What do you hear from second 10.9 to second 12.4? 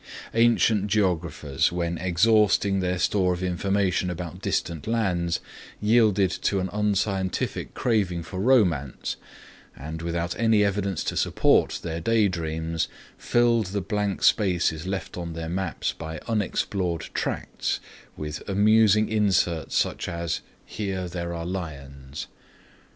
to support their day